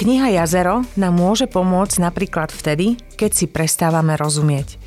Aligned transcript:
Kniha 0.00 0.32
Jazero 0.32 0.80
nám 0.96 1.12
môže 1.12 1.44
pomôcť 1.44 2.00
napríklad 2.00 2.48
vtedy, 2.48 2.96
keď 3.20 3.36
si 3.36 3.44
prestávame 3.44 4.16
rozumieť. 4.16 4.80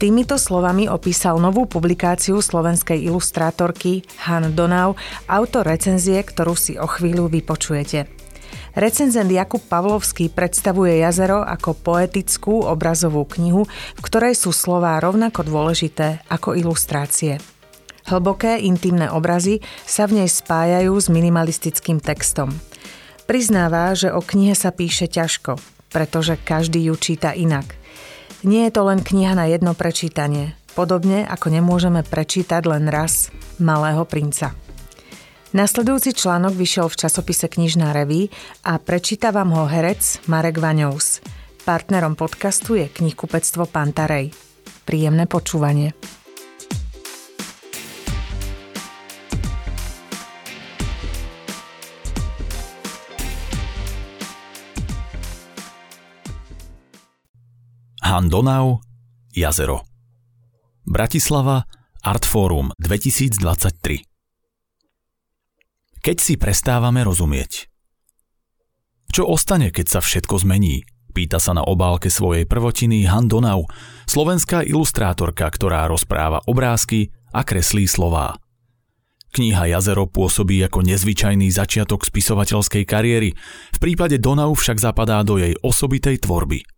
Týmito 0.00 0.40
slovami 0.40 0.88
opísal 0.88 1.36
novú 1.36 1.68
publikáciu 1.68 2.40
slovenskej 2.40 3.04
ilustrátorky 3.04 4.00
Han 4.24 4.56
Donau, 4.56 4.96
autor 5.28 5.68
recenzie, 5.68 6.24
ktorú 6.24 6.56
si 6.56 6.80
o 6.80 6.88
chvíľu 6.88 7.28
vypočujete. 7.28 8.08
Recenzent 8.80 9.28
Jakub 9.28 9.60
Pavlovský 9.60 10.32
predstavuje 10.32 11.04
jazero 11.04 11.44
ako 11.44 11.76
poetickú 11.76 12.64
obrazovú 12.64 13.28
knihu, 13.36 13.68
v 13.68 14.00
ktorej 14.00 14.40
sú 14.40 14.56
slová 14.56 14.96
rovnako 15.04 15.44
dôležité 15.44 16.24
ako 16.32 16.56
ilustrácie. 16.56 17.44
Hlboké, 18.08 18.56
intimné 18.64 19.12
obrazy 19.12 19.60
sa 19.84 20.08
v 20.08 20.24
nej 20.24 20.32
spájajú 20.32 20.96
s 20.96 21.12
minimalistickým 21.12 22.00
textom. 22.00 22.56
Priznáva, 23.30 23.94
že 23.94 24.10
o 24.10 24.18
knihe 24.18 24.58
sa 24.58 24.74
píše 24.74 25.06
ťažko, 25.06 25.54
pretože 25.94 26.34
každý 26.34 26.90
ju 26.90 26.98
číta 26.98 27.30
inak. 27.30 27.78
Nie 28.42 28.66
je 28.66 28.74
to 28.74 28.82
len 28.90 29.06
kniha 29.06 29.38
na 29.38 29.46
jedno 29.46 29.78
prečítanie, 29.78 30.58
podobne 30.74 31.22
ako 31.30 31.54
nemôžeme 31.54 32.02
prečítať 32.02 32.58
len 32.66 32.90
raz 32.90 33.30
Malého 33.62 34.02
princa. 34.02 34.50
Nasledujúci 35.54 36.10
článok 36.10 36.58
vyšiel 36.58 36.90
v 36.90 37.06
časopise 37.06 37.46
Knižná 37.46 37.94
reví 37.94 38.34
a 38.66 38.82
prečíta 38.82 39.30
vám 39.30 39.54
ho 39.54 39.62
herec 39.70 40.26
Marek 40.26 40.58
Vaňous. 40.58 41.22
Partnerom 41.62 42.18
podcastu 42.18 42.82
je 42.82 42.90
knihkupectvo 42.90 43.70
Pantarej. 43.70 44.34
Príjemné 44.82 45.30
počúvanie. 45.30 45.94
Han 58.10 58.26
Donau, 58.26 58.82
Jazero. 59.30 59.86
Bratislava, 60.82 61.62
Artforum 62.02 62.74
2023 62.82 64.02
Keď 66.02 66.16
si 66.18 66.34
prestávame 66.34 67.06
rozumieť. 67.06 67.70
Čo 69.14 69.30
ostane, 69.30 69.70
keď 69.70 69.86
sa 69.86 70.00
všetko 70.02 70.42
zmení? 70.42 70.82
Pýta 71.14 71.38
sa 71.38 71.54
na 71.54 71.62
obálke 71.62 72.10
svojej 72.10 72.50
prvotiny 72.50 73.06
Han 73.06 73.30
Donau, 73.30 73.70
slovenská 74.10 74.66
ilustrátorka, 74.66 75.46
ktorá 75.46 75.86
rozpráva 75.86 76.42
obrázky 76.50 77.14
a 77.30 77.46
kreslí 77.46 77.86
slová. 77.86 78.42
Kniha 79.38 79.70
Jazero 79.70 80.10
pôsobí 80.10 80.58
ako 80.66 80.82
nezvyčajný 80.82 81.46
začiatok 81.54 82.02
spisovateľskej 82.02 82.82
kariéry, 82.82 83.38
v 83.70 83.78
prípade 83.78 84.18
Donau 84.18 84.58
však 84.58 84.82
zapadá 84.82 85.22
do 85.22 85.38
jej 85.38 85.54
osobitej 85.62 86.18
tvorby– 86.18 86.66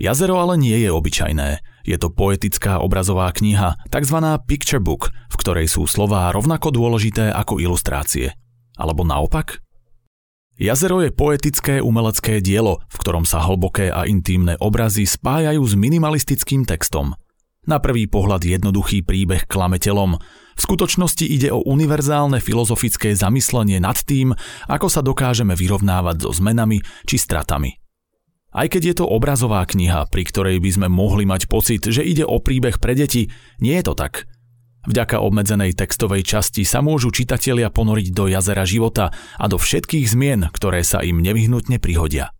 Jazero 0.00 0.40
ale 0.40 0.56
nie 0.56 0.80
je 0.80 0.88
obyčajné. 0.88 1.60
Je 1.84 1.96
to 2.00 2.08
poetická 2.08 2.80
obrazová 2.80 3.28
kniha, 3.36 3.76
tzv. 3.92 4.16
picture 4.48 4.80
book, 4.80 5.12
v 5.12 5.36
ktorej 5.36 5.68
sú 5.68 5.84
slová 5.84 6.32
rovnako 6.32 6.72
dôležité 6.72 7.28
ako 7.28 7.60
ilustrácie. 7.60 8.32
Alebo 8.80 9.04
naopak? 9.04 9.60
Jazero 10.56 11.04
je 11.04 11.12
poetické 11.12 11.84
umelecké 11.84 12.40
dielo, 12.40 12.80
v 12.88 12.96
ktorom 12.96 13.28
sa 13.28 13.44
hlboké 13.44 13.92
a 13.92 14.08
intímne 14.08 14.56
obrazy 14.56 15.04
spájajú 15.04 15.60
s 15.60 15.76
minimalistickým 15.76 16.64
textom. 16.64 17.12
Na 17.68 17.76
prvý 17.76 18.08
pohľad 18.08 18.40
jednoduchý 18.40 19.04
príbeh 19.04 19.44
klametelom. 19.44 20.16
V 20.56 20.60
skutočnosti 20.60 21.28
ide 21.28 21.52
o 21.52 21.60
univerzálne 21.60 22.40
filozofické 22.40 23.12
zamyslenie 23.12 23.84
nad 23.84 24.00
tým, 24.00 24.32
ako 24.64 24.88
sa 24.88 25.04
dokážeme 25.04 25.52
vyrovnávať 25.52 26.24
so 26.24 26.32
zmenami 26.32 26.80
či 27.04 27.20
stratami. 27.20 27.79
Aj 28.50 28.66
keď 28.66 28.82
je 28.82 28.94
to 28.98 29.06
obrazová 29.06 29.62
kniha, 29.62 30.10
pri 30.10 30.26
ktorej 30.26 30.58
by 30.58 30.70
sme 30.74 30.88
mohli 30.90 31.22
mať 31.22 31.46
pocit, 31.46 31.86
že 31.86 32.02
ide 32.02 32.26
o 32.26 32.42
príbeh 32.42 32.82
pre 32.82 32.98
deti, 32.98 33.30
nie 33.62 33.78
je 33.78 33.86
to 33.86 33.94
tak. 33.94 34.26
Vďaka 34.90 35.22
obmedzenej 35.22 35.78
textovej 35.78 36.26
časti 36.26 36.66
sa 36.66 36.82
môžu 36.82 37.14
čitatelia 37.14 37.70
ponoriť 37.70 38.10
do 38.10 38.26
jazera 38.26 38.66
života 38.66 39.14
a 39.38 39.44
do 39.46 39.54
všetkých 39.54 40.06
zmien, 40.08 40.50
ktoré 40.50 40.82
sa 40.82 41.04
im 41.04 41.22
nevyhnutne 41.22 41.78
prihodia. 41.78 42.34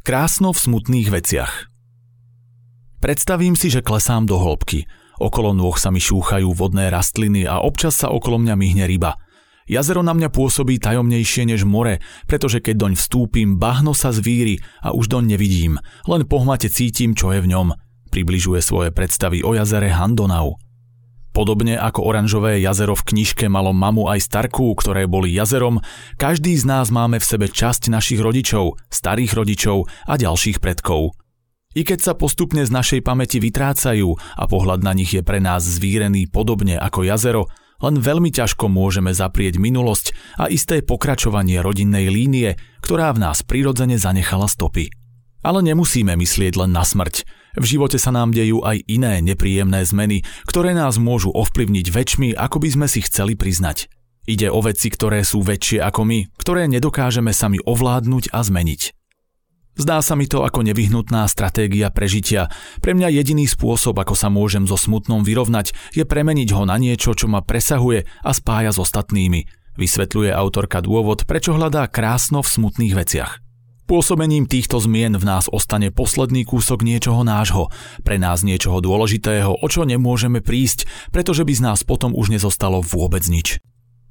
Krásno 0.00 0.56
v 0.56 0.62
smutných 0.62 1.08
veciach 1.12 1.52
Predstavím 3.02 3.58
si, 3.58 3.68
že 3.68 3.82
klesám 3.82 4.30
do 4.30 4.38
hĺbky. 4.38 4.86
Okolo 5.18 5.52
nôh 5.52 5.74
sa 5.76 5.90
mi 5.90 5.98
šúchajú 5.98 6.54
vodné 6.54 6.88
rastliny 6.88 7.44
a 7.44 7.60
občas 7.60 7.98
sa 7.98 8.08
okolo 8.08 8.40
mňa 8.40 8.54
myhne 8.56 8.86
ryba– 8.88 9.18
Jazero 9.70 10.02
na 10.02 10.10
mňa 10.12 10.28
pôsobí 10.34 10.82
tajomnejšie 10.82 11.46
než 11.46 11.62
more, 11.62 12.02
pretože 12.26 12.58
keď 12.58 12.74
doň 12.88 12.92
vstúpim, 12.98 13.56
bahno 13.56 13.94
sa 13.94 14.10
zvíri 14.10 14.58
a 14.82 14.90
už 14.90 15.06
doň 15.06 15.38
nevidím, 15.38 15.78
len 16.10 16.26
pohmate 16.26 16.66
cítim, 16.66 17.14
čo 17.14 17.30
je 17.30 17.38
v 17.38 17.50
ňom. 17.50 17.74
Približuje 18.10 18.60
svoje 18.60 18.90
predstavy 18.90 19.40
o 19.46 19.54
jazere 19.54 19.88
Handonau. 19.94 20.58
Podobne 21.32 21.80
ako 21.80 22.04
oranžové 22.04 22.60
jazero 22.60 22.92
v 22.92 23.08
knižke 23.08 23.48
malo 23.48 23.72
mamu 23.72 24.04
aj 24.12 24.20
starku, 24.28 24.76
ktoré 24.76 25.08
boli 25.08 25.32
jazerom, 25.32 25.80
každý 26.20 26.52
z 26.60 26.68
nás 26.68 26.92
máme 26.92 27.16
v 27.16 27.24
sebe 27.24 27.48
časť 27.48 27.88
našich 27.88 28.20
rodičov, 28.20 28.76
starých 28.92 29.32
rodičov 29.32 29.88
a 30.04 30.20
ďalších 30.20 30.60
predkov. 30.60 31.16
I 31.72 31.88
keď 31.88 32.04
sa 32.04 32.12
postupne 32.12 32.60
z 32.60 32.68
našej 32.68 33.00
pamäti 33.00 33.40
vytrácajú 33.40 34.12
a 34.12 34.44
pohľad 34.44 34.84
na 34.84 34.92
nich 34.92 35.16
je 35.16 35.24
pre 35.24 35.40
nás 35.40 35.64
zvírený 35.64 36.28
podobne 36.28 36.76
ako 36.76 37.00
jazero, 37.08 37.48
len 37.82 37.98
veľmi 37.98 38.30
ťažko 38.30 38.70
môžeme 38.70 39.10
zaprieť 39.10 39.58
minulosť 39.58 40.14
a 40.38 40.46
isté 40.48 40.80
pokračovanie 40.80 41.58
rodinnej 41.58 42.08
línie, 42.08 42.54
ktorá 42.80 43.10
v 43.12 43.26
nás 43.26 43.42
prirodzene 43.42 43.98
zanechala 43.98 44.46
stopy. 44.46 44.88
Ale 45.42 45.58
nemusíme 45.60 46.14
myslieť 46.14 46.54
len 46.62 46.70
na 46.70 46.86
smrť. 46.86 47.26
V 47.58 47.64
živote 47.66 47.98
sa 47.98 48.14
nám 48.14 48.30
dejú 48.30 48.62
aj 48.62 48.86
iné 48.86 49.18
nepríjemné 49.20 49.82
zmeny, 49.82 50.22
ktoré 50.46 50.72
nás 50.72 50.96
môžu 51.02 51.34
ovplyvniť 51.34 51.86
väčšmi, 51.90 52.28
ako 52.38 52.62
by 52.62 52.68
sme 52.70 52.86
si 52.86 53.02
chceli 53.02 53.34
priznať. 53.34 53.90
Ide 54.22 54.54
o 54.54 54.62
veci, 54.62 54.86
ktoré 54.86 55.26
sú 55.26 55.42
väčšie 55.42 55.82
ako 55.82 56.06
my, 56.06 56.18
ktoré 56.38 56.70
nedokážeme 56.70 57.34
sami 57.34 57.58
ovládnuť 57.58 58.30
a 58.30 58.46
zmeniť. 58.46 59.01
Zdá 59.72 60.04
sa 60.04 60.12
mi 60.12 60.28
to 60.28 60.44
ako 60.44 60.60
nevyhnutná 60.68 61.24
stratégia 61.32 61.88
prežitia. 61.88 62.52
Pre 62.84 62.92
mňa 62.92 63.08
jediný 63.08 63.48
spôsob, 63.48 63.96
ako 63.96 64.12
sa 64.12 64.28
môžem 64.28 64.68
so 64.68 64.76
smutnom 64.76 65.24
vyrovnať, 65.24 65.72
je 65.96 66.04
premeniť 66.04 66.52
ho 66.52 66.68
na 66.68 66.76
niečo, 66.76 67.16
čo 67.16 67.24
ma 67.24 67.40
presahuje 67.40 68.04
a 68.04 68.30
spája 68.36 68.76
s 68.76 68.78
ostatnými. 68.78 69.48
Vysvetľuje 69.80 70.28
autorka 70.28 70.84
dôvod, 70.84 71.24
prečo 71.24 71.56
hľadá 71.56 71.88
krásno 71.88 72.44
v 72.44 72.52
smutných 72.52 72.92
veciach. 72.92 73.40
Pôsobením 73.88 74.44
týchto 74.44 74.76
zmien 74.78 75.16
v 75.16 75.24
nás 75.24 75.48
ostane 75.48 75.88
posledný 75.88 76.44
kúsok 76.44 76.84
niečoho 76.84 77.24
nášho, 77.24 77.72
pre 78.04 78.20
nás 78.20 78.44
niečoho 78.44 78.84
dôležitého, 78.84 79.56
o 79.56 79.66
čo 79.72 79.88
nemôžeme 79.88 80.44
prísť, 80.44 80.84
pretože 81.10 81.48
by 81.48 81.52
z 81.56 81.64
nás 81.64 81.80
potom 81.80 82.12
už 82.12 82.28
nezostalo 82.28 82.84
vôbec 82.84 83.24
nič. 83.24 83.56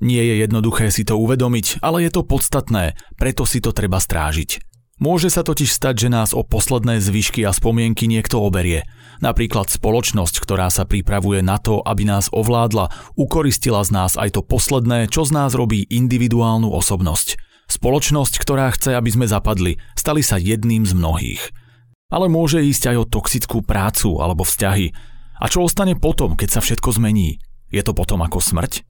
Nie 0.01 0.25
je 0.25 0.41
jednoduché 0.41 0.89
si 0.89 1.05
to 1.05 1.13
uvedomiť, 1.21 1.85
ale 1.85 2.01
je 2.01 2.09
to 2.09 2.25
podstatné, 2.25 2.97
preto 3.21 3.45
si 3.45 3.61
to 3.61 3.69
treba 3.69 4.01
strážiť. 4.01 4.70
Môže 5.01 5.33
sa 5.33 5.41
totiž 5.41 5.73
stať, 5.73 6.05
že 6.05 6.09
nás 6.13 6.29
o 6.29 6.45
posledné 6.45 7.01
zvyšky 7.01 7.41
a 7.41 7.49
spomienky 7.49 8.05
niekto 8.05 8.37
oberie. 8.37 8.85
Napríklad 9.17 9.73
spoločnosť, 9.73 10.37
ktorá 10.37 10.69
sa 10.69 10.85
pripravuje 10.85 11.41
na 11.41 11.57
to, 11.57 11.81
aby 11.81 12.05
nás 12.05 12.29
ovládla, 12.29 13.17
ukoristila 13.17 13.81
z 13.81 13.97
nás 13.97 14.13
aj 14.13 14.37
to 14.37 14.41
posledné, 14.45 15.09
čo 15.09 15.25
z 15.25 15.33
nás 15.33 15.57
robí 15.57 15.89
individuálnu 15.89 16.69
osobnosť. 16.69 17.41
Spoločnosť, 17.65 18.33
ktorá 18.37 18.69
chce, 18.77 18.93
aby 18.93 19.09
sme 19.09 19.25
zapadli, 19.25 19.81
stali 19.97 20.21
sa 20.21 20.37
jedným 20.37 20.85
z 20.85 20.93
mnohých. 20.93 21.49
Ale 22.13 22.29
môže 22.29 22.61
ísť 22.61 22.93
aj 22.93 22.97
o 23.01 23.09
toxickú 23.09 23.65
prácu 23.65 24.21
alebo 24.21 24.45
vzťahy. 24.45 24.93
A 25.41 25.49
čo 25.49 25.65
ostane 25.65 25.97
potom, 25.97 26.37
keď 26.37 26.49
sa 26.53 26.61
všetko 26.61 27.01
zmení? 27.01 27.41
Je 27.73 27.81
to 27.81 27.97
potom 27.97 28.21
ako 28.21 28.37
smrť? 28.37 28.85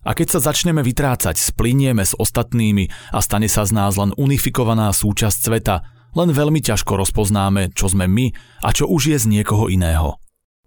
A 0.00 0.16
keď 0.16 0.38
sa 0.38 0.52
začneme 0.52 0.80
vytrácať, 0.80 1.36
splinieme 1.36 2.00
s 2.00 2.16
ostatnými 2.16 2.88
a 3.12 3.20
stane 3.20 3.52
sa 3.52 3.68
z 3.68 3.76
nás 3.76 4.00
len 4.00 4.16
unifikovaná 4.16 4.88
súčasť 4.96 5.38
sveta, 5.38 5.76
len 6.16 6.32
veľmi 6.32 6.64
ťažko 6.64 6.96
rozpoznáme, 6.96 7.76
čo 7.76 7.92
sme 7.92 8.08
my 8.08 8.32
a 8.64 8.72
čo 8.72 8.88
už 8.88 9.12
je 9.12 9.18
z 9.20 9.26
niekoho 9.28 9.68
iného. 9.68 10.16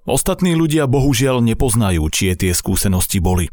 Ostatní 0.05 0.53
ľudia 0.53 0.85
bohužiaľ 0.85 1.41
nepoznajú, 1.41 2.05
čie 2.13 2.37
tie 2.37 2.53
skúsenosti 2.53 3.17
boli. 3.17 3.49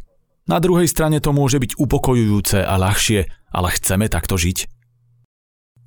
Na 0.51 0.59
druhej 0.59 0.91
strane 0.91 1.23
to 1.23 1.31
môže 1.33 1.63
byť 1.63 1.79
upokojujúce 1.79 2.61
a 2.61 2.75
ľahšie, 2.77 3.21
ale 3.55 3.69
chceme 3.73 4.11
takto 4.11 4.37
žiť. 4.37 4.67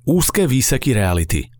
Úzke 0.08 0.48
výseky 0.50 0.90
reality– 0.90 1.48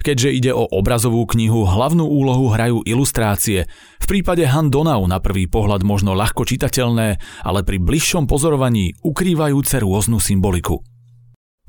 Keďže 0.00 0.30
ide 0.32 0.52
o 0.56 0.64
obrazovú 0.64 1.28
knihu, 1.28 1.68
hlavnú 1.68 2.08
úlohu 2.08 2.48
hrajú 2.48 2.80
ilustrácie. 2.88 3.68
V 4.00 4.06
prípade 4.08 4.48
Han 4.48 4.72
Donau 4.72 5.04
na 5.04 5.20
prvý 5.20 5.44
pohľad 5.44 5.84
možno 5.84 6.16
ľahko 6.16 6.48
čitateľné, 6.48 7.20
ale 7.44 7.60
pri 7.60 7.76
bližšom 7.76 8.24
pozorovaní 8.24 8.96
ukrývajúce 9.04 9.76
rôznu 9.84 10.16
symboliku. 10.16 10.80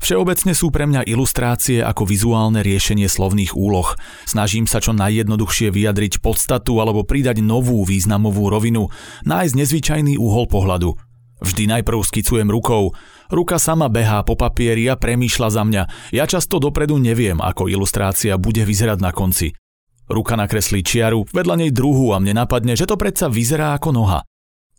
Všeobecne 0.02 0.50
sú 0.50 0.74
pre 0.74 0.90
mňa 0.90 1.06
ilustrácie 1.06 1.78
ako 1.78 2.02
vizuálne 2.02 2.58
riešenie 2.58 3.06
slovných 3.06 3.54
úloh. 3.54 3.86
Snažím 4.26 4.66
sa 4.66 4.82
čo 4.82 4.90
najjednoduchšie 4.90 5.70
vyjadriť 5.70 6.18
podstatu 6.18 6.82
alebo 6.82 7.06
pridať 7.06 7.38
novú 7.38 7.86
významovú 7.86 8.50
rovinu, 8.50 8.90
nájsť 9.22 9.54
nezvyčajný 9.54 10.18
úhol 10.18 10.50
pohľadu. 10.50 11.11
Vždy 11.42 11.66
najprv 11.66 11.98
skicujem 12.06 12.46
rukou. 12.46 12.94
Ruka 13.26 13.58
sama 13.58 13.90
behá 13.90 14.22
po 14.22 14.38
papieri 14.38 14.86
a 14.86 14.94
premýšľa 14.94 15.48
za 15.50 15.62
mňa. 15.66 15.82
Ja 16.14 16.24
často 16.30 16.62
dopredu 16.62 17.02
neviem, 17.02 17.42
ako 17.42 17.66
ilustrácia 17.66 18.38
bude 18.38 18.62
vyzerať 18.62 18.98
na 19.02 19.10
konci. 19.10 19.50
Ruka 20.06 20.38
nakreslí 20.38 20.86
čiaru, 20.86 21.26
vedľa 21.34 21.66
nej 21.66 21.70
druhú 21.74 22.14
a 22.14 22.22
mne 22.22 22.46
napadne, 22.46 22.78
že 22.78 22.86
to 22.86 22.94
predsa 22.94 23.26
vyzerá 23.26 23.74
ako 23.74 23.90
noha. 23.90 24.20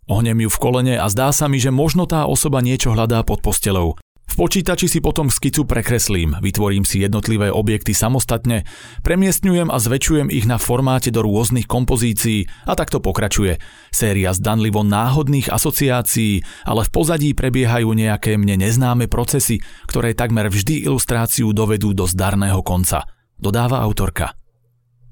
Ohnem 0.08 0.44
ju 0.44 0.50
v 0.52 0.60
kolene 0.60 0.94
a 1.00 1.08
zdá 1.08 1.32
sa 1.32 1.48
mi, 1.48 1.56
že 1.56 1.72
možno 1.72 2.04
tá 2.04 2.28
osoba 2.28 2.60
niečo 2.60 2.92
hľadá 2.92 3.24
pod 3.24 3.40
postelou. 3.40 3.96
V 4.24 4.34
počítači 4.40 4.88
si 4.88 4.98
potom 5.04 5.28
skicu 5.28 5.68
prekreslím, 5.68 6.40
vytvorím 6.40 6.82
si 6.82 7.04
jednotlivé 7.04 7.52
objekty 7.52 7.92
samostatne, 7.92 8.64
premiestňujem 9.04 9.68
a 9.68 9.78
zväčšujem 9.78 10.32
ich 10.32 10.48
na 10.48 10.56
formáte 10.56 11.12
do 11.12 11.22
rôznych 11.22 11.68
kompozícií 11.68 12.48
a 12.64 12.72
takto 12.74 12.98
pokračuje. 12.98 13.60
Séria 13.92 14.32
zdanlivo 14.32 14.82
náhodných 14.82 15.52
asociácií, 15.52 16.42
ale 16.66 16.82
v 16.82 16.90
pozadí 16.90 17.30
prebiehajú 17.36 17.92
nejaké 17.94 18.34
mne 18.40 18.64
neznáme 18.64 19.06
procesy, 19.06 19.60
ktoré 19.86 20.16
takmer 20.16 20.48
vždy 20.50 20.88
ilustráciu 20.88 21.52
dovedú 21.52 21.92
do 21.94 22.08
zdarného 22.08 22.64
konca. 22.64 23.06
Dodáva 23.38 23.84
autorka. 23.84 24.34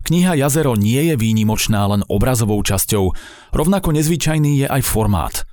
Kniha 0.02 0.34
Jazero 0.34 0.74
nie 0.74 0.98
je 0.98 1.14
výnimočná 1.14 1.86
len 1.86 2.02
obrazovou 2.10 2.58
časťou, 2.58 3.14
rovnako 3.54 3.94
nezvyčajný 3.94 4.64
je 4.64 4.66
aj 4.66 4.82
formát– 4.82 5.34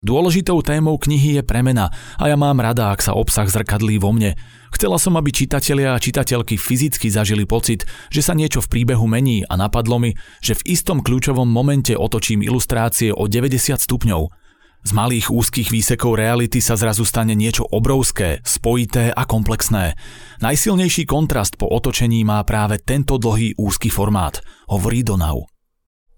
Dôležitou 0.00 0.64
témou 0.64 0.96
knihy 0.96 1.36
je 1.36 1.42
premena 1.44 1.92
a 2.16 2.24
ja 2.24 2.32
mám 2.32 2.56
rada, 2.56 2.88
ak 2.88 3.04
sa 3.04 3.12
obsah 3.12 3.44
zrkadlí 3.44 4.00
vo 4.00 4.16
mne. 4.16 4.32
Chcela 4.72 4.96
som, 4.96 5.12
aby 5.20 5.28
čitatelia 5.28 5.92
a 5.92 6.00
čitateľky 6.00 6.56
fyzicky 6.56 7.12
zažili 7.12 7.44
pocit, 7.44 7.84
že 8.08 8.24
sa 8.24 8.32
niečo 8.32 8.64
v 8.64 8.80
príbehu 8.80 9.04
mení 9.04 9.44
a 9.44 9.60
napadlo 9.60 10.00
mi, 10.00 10.16
že 10.40 10.56
v 10.56 10.72
istom 10.72 11.04
kľúčovom 11.04 11.44
momente 11.44 11.92
otočím 11.92 12.40
ilustrácie 12.40 13.12
o 13.12 13.28
90 13.28 13.76
stupňov. 13.76 14.22
Z 14.88 14.90
malých 14.96 15.28
úzkých 15.28 15.68
výsekov 15.68 16.16
reality 16.16 16.64
sa 16.64 16.80
zrazu 16.80 17.04
stane 17.04 17.36
niečo 17.36 17.68
obrovské, 17.68 18.40
spojité 18.40 19.12
a 19.12 19.28
komplexné. 19.28 20.00
Najsilnejší 20.40 21.04
kontrast 21.04 21.60
po 21.60 21.68
otočení 21.68 22.24
má 22.24 22.40
práve 22.48 22.80
tento 22.80 23.20
dlhý 23.20 23.60
úzky 23.60 23.92
formát, 23.92 24.40
hovorí 24.72 25.04
Donau. 25.04 25.49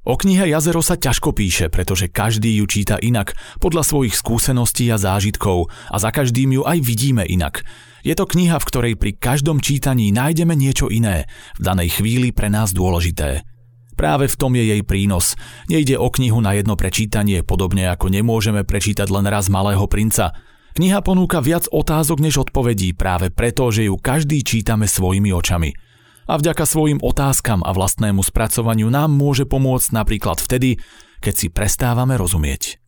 O 0.03 0.19
knihe 0.19 0.51
Jazero 0.51 0.83
sa 0.83 0.99
ťažko 0.99 1.31
píše, 1.31 1.71
pretože 1.71 2.11
každý 2.11 2.59
ju 2.59 2.67
číta 2.67 2.99
inak, 2.99 3.39
podľa 3.63 3.87
svojich 3.87 4.19
skúseností 4.19 4.91
a 4.91 4.99
zážitkov 4.99 5.71
a 5.71 5.97
za 6.03 6.11
každým 6.11 6.59
ju 6.59 6.63
aj 6.67 6.83
vidíme 6.83 7.23
inak. 7.23 7.63
Je 8.03 8.19
to 8.19 8.27
kniha, 8.27 8.59
v 8.59 8.67
ktorej 8.67 8.95
pri 8.99 9.15
každom 9.15 9.63
čítaní 9.63 10.11
nájdeme 10.11 10.59
niečo 10.59 10.91
iné, 10.91 11.31
v 11.55 11.61
danej 11.63 12.03
chvíli 12.03 12.35
pre 12.35 12.51
nás 12.51 12.75
dôležité. 12.75 13.47
Práve 13.95 14.27
v 14.27 14.35
tom 14.35 14.59
je 14.59 14.75
jej 14.75 14.83
prínos. 14.83 15.39
Nejde 15.71 15.95
o 15.95 16.11
knihu 16.11 16.43
na 16.43 16.59
jedno 16.59 16.75
prečítanie, 16.75 17.47
podobne 17.47 17.87
ako 17.87 18.11
nemôžeme 18.11 18.67
prečítať 18.67 19.07
len 19.07 19.31
raz 19.31 19.47
Malého 19.47 19.87
princa. 19.87 20.35
Kniha 20.75 20.99
ponúka 21.07 21.39
viac 21.39 21.71
otázok 21.71 22.19
než 22.19 22.43
odpovedí 22.43 22.91
práve 22.99 23.31
preto, 23.31 23.71
že 23.71 23.87
ju 23.87 23.95
každý 23.95 24.43
čítame 24.43 24.91
svojimi 24.91 25.31
očami 25.31 25.92
a 26.33 26.41
vďaka 26.41 26.65
svojim 26.65 26.97
otázkam 27.05 27.61
a 27.61 27.77
vlastnému 27.77 28.25
spracovaniu 28.25 28.89
nám 28.89 29.13
môže 29.13 29.45
pomôcť 29.45 29.93
napríklad 29.93 30.41
vtedy, 30.41 30.81
keď 31.21 31.35
si 31.37 31.53
prestávame 31.53 32.17
rozumieť. 32.17 32.81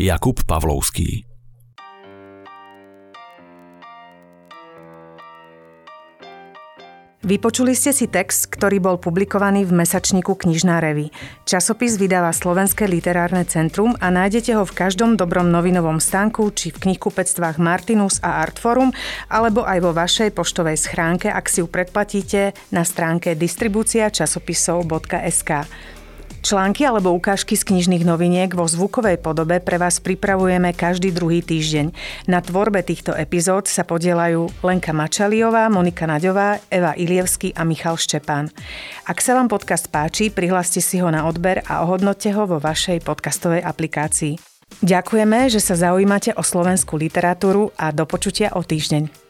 Jakub 0.00 0.40
Pavlovský 0.40 1.35
Vypočuli 7.26 7.74
ste 7.74 7.90
si 7.90 8.06
text, 8.06 8.46
ktorý 8.54 8.78
bol 8.78 9.02
publikovaný 9.02 9.66
v 9.66 9.82
mesačníku 9.82 10.38
Knižná 10.38 10.78
revy. 10.78 11.10
Časopis 11.42 11.98
vydáva 11.98 12.30
Slovenské 12.30 12.86
literárne 12.86 13.42
centrum 13.42 13.98
a 13.98 14.14
nájdete 14.14 14.54
ho 14.54 14.62
v 14.62 14.70
každom 14.70 15.18
dobrom 15.18 15.50
novinovom 15.50 15.98
stánku 15.98 16.54
či 16.54 16.70
v 16.70 16.86
knihkupectvách 16.86 17.58
Martinus 17.58 18.22
a 18.22 18.46
Artforum 18.46 18.94
alebo 19.26 19.66
aj 19.66 19.78
vo 19.82 19.90
vašej 19.90 20.38
poštovej 20.38 20.78
schránke, 20.78 21.26
ak 21.26 21.50
si 21.50 21.60
ju 21.60 21.66
predplatíte 21.66 22.54
na 22.70 22.86
stránke 22.86 23.34
distribúcia 23.34 24.06
časopisov.sk. 24.06 25.66
Články 26.46 26.86
alebo 26.86 27.10
ukážky 27.10 27.58
z 27.58 27.66
knižných 27.66 28.06
noviniek 28.06 28.54
vo 28.54 28.70
zvukovej 28.70 29.18
podobe 29.18 29.58
pre 29.58 29.82
vás 29.82 29.98
pripravujeme 29.98 30.70
každý 30.78 31.10
druhý 31.10 31.42
týždeň. 31.42 31.90
Na 32.30 32.38
tvorbe 32.38 32.86
týchto 32.86 33.18
epizód 33.18 33.66
sa 33.66 33.82
podielajú 33.82 34.46
Lenka 34.62 34.94
Mačaliová, 34.94 35.66
Monika 35.66 36.06
Naďová, 36.06 36.62
Eva 36.70 36.94
Ilievsky 36.94 37.50
a 37.50 37.66
Michal 37.66 37.98
Štepán. 37.98 38.54
Ak 39.10 39.18
sa 39.26 39.34
vám 39.34 39.50
podcast 39.50 39.90
páči, 39.90 40.30
prihláste 40.30 40.78
si 40.78 41.02
ho 41.02 41.10
na 41.10 41.26
odber 41.26 41.66
a 41.66 41.82
ohodnote 41.82 42.30
ho 42.30 42.46
vo 42.46 42.62
vašej 42.62 43.02
podcastovej 43.02 43.66
aplikácii. 43.66 44.38
Ďakujeme, 44.86 45.50
že 45.50 45.58
sa 45.58 45.74
zaujímate 45.74 46.30
o 46.38 46.46
slovenskú 46.46 46.94
literatúru 46.94 47.74
a 47.74 47.90
do 47.90 48.06
počutia 48.06 48.54
o 48.54 48.62
týždeň. 48.62 49.25